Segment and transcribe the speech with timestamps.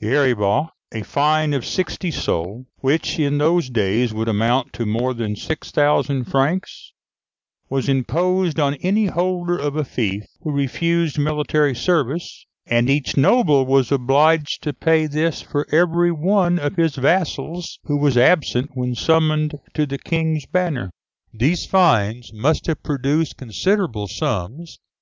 [0.00, 5.12] The heriban, a fine of sixty sols which in those days would amount to more
[5.12, 6.94] than 6,000 francs
[7.68, 13.66] was imposed on any holder of a fief who refused military service, and each noble
[13.66, 18.94] was obliged to pay this for every one of his vassals who was absent when
[18.94, 20.90] summoned to the King's banner.
[21.34, 24.78] These fines must have produced considerable sums.